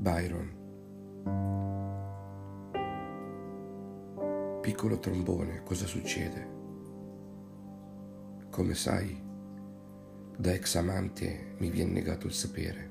[0.00, 0.58] Byron.
[4.60, 6.48] Piccolo trombone, cosa succede?
[8.50, 9.22] Come sai,
[10.36, 12.90] da ex amante mi viene negato il sapere.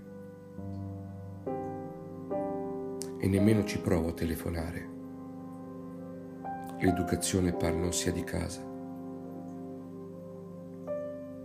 [3.18, 4.90] E nemmeno ci provo a telefonare.
[6.80, 8.69] L'educazione par non sia di casa.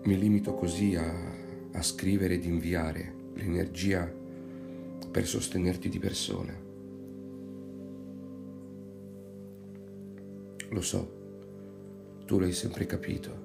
[0.04, 1.14] Mi limito così a,
[1.72, 4.04] a scrivere ed inviare l'energia
[5.10, 6.54] per sostenerti di persona.
[10.68, 11.12] Lo so,
[12.26, 13.42] tu l'hai sempre capito.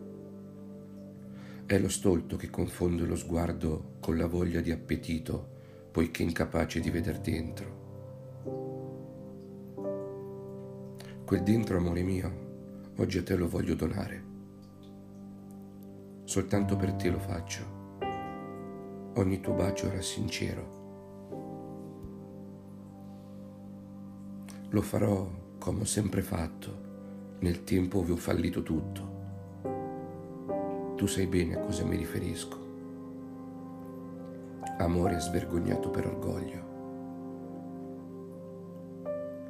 [1.66, 5.48] È lo stolto che confonde lo sguardo con la voglia di appetito,
[5.92, 7.78] poiché incapace di veder dentro.
[11.24, 14.29] Quel dentro, amore mio, oggi a te lo voglio donare.
[16.30, 17.64] Soltanto per te lo faccio.
[19.16, 20.78] Ogni tuo bacio era sincero
[24.70, 26.72] Lo farò come ho sempre fatto,
[27.40, 29.18] nel tempo ove ho fallito tutto.
[30.98, 32.58] Tu sai bene a cosa mi riferisco.
[34.78, 36.68] Amore svergognato per orgoglio.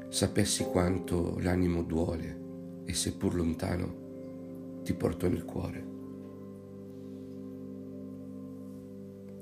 [0.07, 5.98] Sapessi quanto l'animo duole e seppur lontano ti porto nel cuore.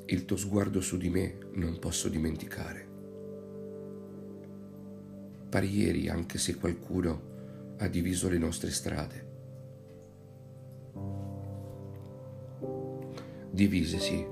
[0.07, 2.87] Il tuo sguardo su di me non posso dimenticare
[5.49, 9.25] pari ieri anche se qualcuno ha diviso le nostre strade.
[13.49, 14.27] Divise sì,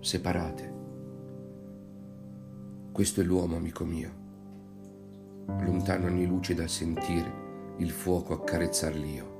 [0.00, 0.74] separate.
[2.92, 4.10] Questo è l'uomo, amico mio,
[5.46, 7.44] lontano anni luce dal sentire
[7.78, 9.34] il fuoco accarezzar l'io.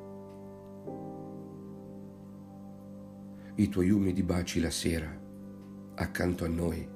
[3.57, 5.25] I tuoi umidi baci la sera,
[5.99, 6.87] accanto a noi,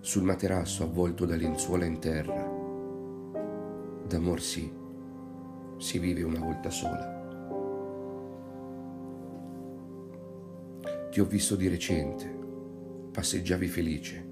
[0.00, 2.58] sul materasso avvolto da lenzuola in terra,
[4.06, 4.70] D'amor sì,
[5.78, 7.18] si vive una volta sola.
[11.10, 12.28] Ti ho visto di recente,
[13.12, 14.26] passeggiavi felice,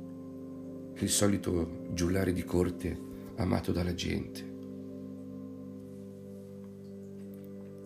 [0.95, 2.99] il solito giullare di corte
[3.37, 4.57] amato dalla gente.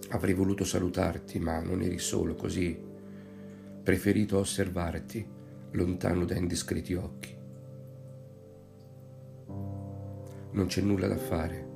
[0.08, 2.76] Avrei voluto salutarti, ma non eri solo così.
[3.82, 5.40] Preferito osservarti
[5.72, 7.36] lontano da indiscreti occhi.
[10.52, 11.70] Non c'è nulla da fare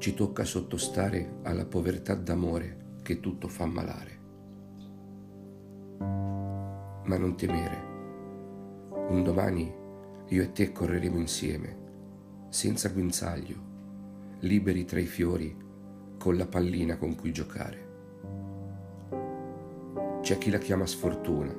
[0.00, 4.18] ci tocca sottostare alla povertà d'amore che tutto fa malare.
[5.98, 7.84] Ma non temere,
[9.10, 9.70] un domani
[10.28, 11.76] io e te correremo insieme,
[12.48, 13.68] senza guinzaglio,
[14.40, 15.54] liberi tra i fiori,
[16.16, 17.88] con la pallina con cui giocare.
[20.22, 21.54] C'è chi la chiama sfortuna,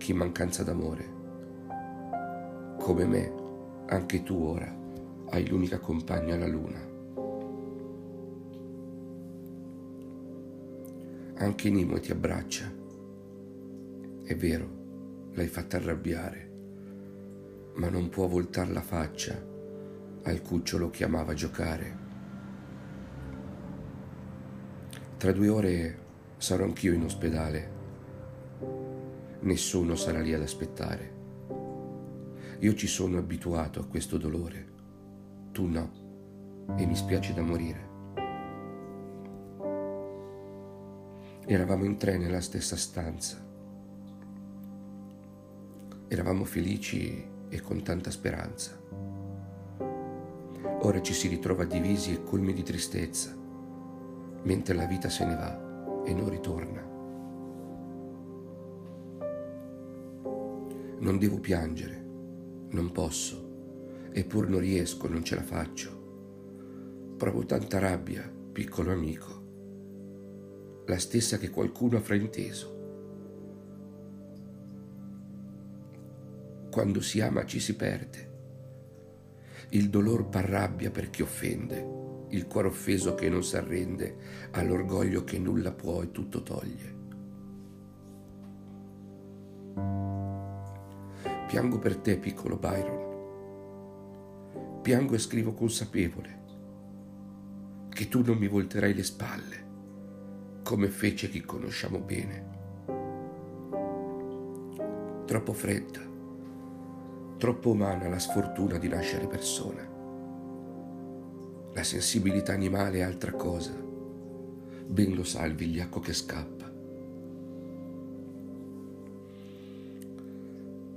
[0.00, 1.18] chi mancanza d'amore.
[2.78, 3.32] Come me,
[3.88, 4.74] anche tu ora
[5.28, 6.88] hai l'unica compagna la luna.
[11.34, 12.72] Anche Nimo ti abbraccia.
[14.24, 14.68] È vero,
[15.32, 16.50] l'hai fatta arrabbiare,
[17.74, 19.38] ma non può voltar la faccia
[20.22, 21.98] al cucciolo che amava giocare.
[25.18, 25.98] Tra due ore
[26.38, 27.79] sarò anch'io in ospedale.
[29.42, 31.18] Nessuno sarà lì ad aspettare.
[32.58, 34.68] Io ci sono abituato a questo dolore,
[35.50, 37.88] tu no, e mi spiace da morire.
[41.46, 43.42] Eravamo in tre nella stessa stanza.
[46.06, 48.78] Eravamo felici e con tanta speranza.
[50.82, 53.34] Ora ci si ritrova divisi e colmi di tristezza,
[54.42, 56.89] mentre la vita se ne va e non ritorna.
[61.00, 62.02] Non devo piangere,
[62.70, 67.14] non posso, eppur non riesco, non ce la faccio.
[67.16, 69.40] Provo tanta rabbia, piccolo amico
[70.90, 72.78] la stessa che qualcuno ha frainteso.
[76.68, 78.28] Quando si ama ci si perde.
[79.70, 84.16] Il dolor parrabbia per chi offende, il cuore offeso che non si arrende
[84.50, 86.98] all'orgoglio che nulla può e tutto toglie.
[91.50, 93.08] Piango per te, piccolo Byron.
[94.82, 96.38] Piango e scrivo consapevole
[97.88, 99.66] che tu non mi volterai le spalle
[100.62, 102.44] come fece chi conosciamo bene.
[105.24, 105.98] Troppo fredda,
[107.36, 109.84] troppo umana la sfortuna di nascere persona.
[111.72, 113.74] La sensibilità animale è altra cosa,
[114.86, 116.59] ben lo sa il vigliacco che scappa.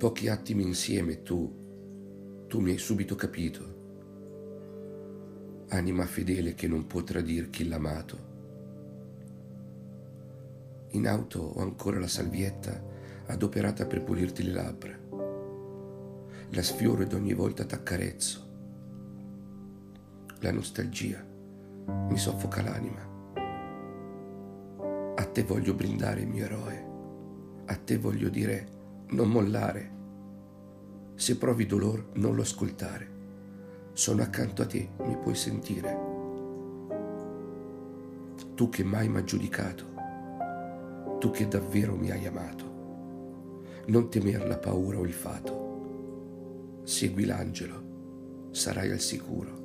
[0.03, 3.75] Pochi attimi insieme tu, tu mi hai subito capito.
[5.69, 8.17] Anima fedele che non può tradir chi l'ha amato.
[10.89, 12.83] In auto ho ancora la salvietta
[13.27, 14.99] adoperata per pulirti le labbra.
[16.49, 18.47] La sfioro ed ogni volta t'accarezzo.
[20.39, 21.25] La nostalgia
[22.09, 23.09] mi soffoca l'anima.
[25.15, 26.87] A te voglio brindare, mio eroe.
[27.67, 28.81] A te voglio dire
[29.13, 29.91] non mollare.
[31.15, 33.11] Se provi dolore, non lo ascoltare.
[33.93, 36.11] Sono accanto a te, mi puoi sentire.
[38.55, 39.85] Tu che mai mi hai giudicato,
[41.19, 42.71] tu che davvero mi hai amato.
[43.85, 46.81] Non temer la paura o il fato.
[46.83, 49.62] Segui l'angelo, sarai al sicuro.